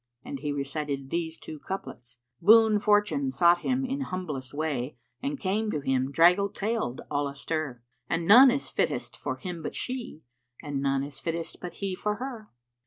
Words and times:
And 0.25 0.39
he 0.39 0.51
recited 0.51 1.11
these 1.11 1.37
two 1.37 1.59
couplets, 1.59 2.17
"Boon 2.41 2.79
Fortune 2.79 3.29
sought 3.29 3.59
him 3.59 3.85
in 3.85 4.01
humblest 4.01 4.51
way[FN#472] 4.51 4.95
* 5.07 5.21
And 5.21 5.39
came 5.39 5.69
to 5.69 5.79
him 5.79 6.11
draggle 6.11 6.49
tailed, 6.49 7.01
all 7.11 7.27
a 7.27 7.35
stir: 7.35 7.83
And 8.09 8.25
none 8.27 8.49
is 8.49 8.67
fittest 8.67 9.15
for 9.15 9.35
him 9.35 9.61
but 9.61 9.75
she 9.75 10.23
* 10.41 10.61
And 10.63 10.81
none 10.81 11.03
is 11.03 11.19
fittest 11.19 11.61
but 11.61 11.75
he 11.75 11.93
for 11.93 12.15
her." 12.15 12.49